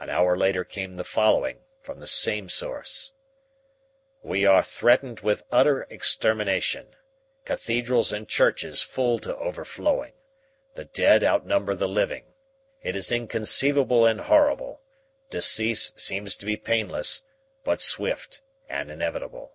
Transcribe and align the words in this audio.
"An 0.00 0.08
hour 0.08 0.34
later 0.34 0.64
came 0.64 0.94
the 0.94 1.04
following, 1.04 1.58
from 1.82 2.00
the 2.00 2.06
same 2.06 2.48
source: 2.48 3.12
"'We 4.22 4.46
are 4.46 4.62
threatened 4.62 5.20
with 5.20 5.44
utter 5.52 5.86
extermination. 5.90 6.96
Cathedrals 7.44 8.14
and 8.14 8.26
churches 8.26 8.80
full 8.80 9.18
to 9.18 9.36
overflowing. 9.36 10.14
The 10.74 10.86
dead 10.86 11.22
outnumber 11.22 11.74
the 11.74 11.86
living. 11.86 12.32
It 12.80 12.96
is 12.96 13.12
inconceivable 13.12 14.06
and 14.06 14.22
horrible. 14.22 14.80
Decease 15.28 15.92
seems 15.96 16.34
to 16.36 16.46
be 16.46 16.56
painless, 16.56 17.20
but 17.62 17.82
swift 17.82 18.40
and 18.70 18.90
inevitable.' 18.90 19.52